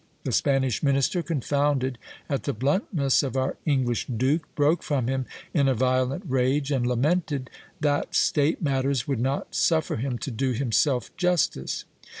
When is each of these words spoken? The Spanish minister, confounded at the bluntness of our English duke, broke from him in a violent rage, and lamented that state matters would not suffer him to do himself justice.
The 0.23 0.31
Spanish 0.31 0.81
minister, 0.81 1.21
confounded 1.21 1.99
at 2.27 2.45
the 2.45 2.53
bluntness 2.53 3.21
of 3.21 3.37
our 3.37 3.57
English 3.67 4.07
duke, 4.07 4.47
broke 4.55 4.81
from 4.81 5.05
him 5.05 5.27
in 5.53 5.67
a 5.67 5.75
violent 5.75 6.23
rage, 6.27 6.71
and 6.71 6.87
lamented 6.87 7.51
that 7.81 8.15
state 8.15 8.63
matters 8.63 9.07
would 9.07 9.19
not 9.19 9.53
suffer 9.53 9.97
him 9.97 10.17
to 10.17 10.31
do 10.31 10.53
himself 10.53 11.15
justice. 11.17 11.85